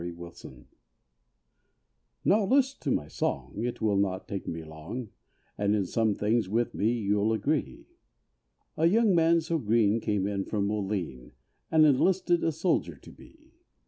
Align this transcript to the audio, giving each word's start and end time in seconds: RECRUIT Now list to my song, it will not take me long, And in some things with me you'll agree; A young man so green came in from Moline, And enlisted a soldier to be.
RECRUIT 0.03 0.65
Now 2.25 2.43
list 2.43 2.81
to 2.81 2.89
my 2.89 3.07
song, 3.07 3.53
it 3.63 3.81
will 3.83 3.97
not 3.97 4.27
take 4.27 4.47
me 4.47 4.63
long, 4.63 5.09
And 5.59 5.75
in 5.75 5.85
some 5.85 6.15
things 6.15 6.49
with 6.49 6.73
me 6.73 6.91
you'll 6.91 7.33
agree; 7.33 7.85
A 8.77 8.87
young 8.87 9.13
man 9.13 9.41
so 9.41 9.59
green 9.59 9.99
came 9.99 10.25
in 10.25 10.43
from 10.45 10.65
Moline, 10.65 11.33
And 11.69 11.85
enlisted 11.85 12.43
a 12.43 12.51
soldier 12.51 12.95
to 12.95 13.11
be. 13.11 13.51